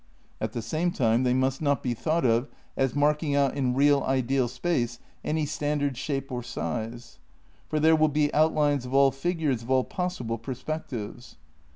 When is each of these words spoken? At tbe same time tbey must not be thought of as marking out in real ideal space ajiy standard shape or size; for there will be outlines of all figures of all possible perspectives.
At 0.41 0.53
tbe 0.53 0.63
same 0.63 0.91
time 0.91 1.23
tbey 1.23 1.35
must 1.35 1.61
not 1.61 1.83
be 1.83 1.93
thought 1.93 2.25
of 2.25 2.49
as 2.75 2.95
marking 2.95 3.35
out 3.35 3.55
in 3.55 3.75
real 3.75 4.01
ideal 4.01 4.47
space 4.47 4.97
ajiy 5.23 5.47
standard 5.47 5.95
shape 5.95 6.31
or 6.31 6.41
size; 6.41 7.19
for 7.67 7.79
there 7.79 7.95
will 7.95 8.09
be 8.09 8.33
outlines 8.33 8.83
of 8.87 8.95
all 8.95 9.11
figures 9.11 9.61
of 9.61 9.69
all 9.69 9.83
possible 9.83 10.39
perspectives. 10.39 11.37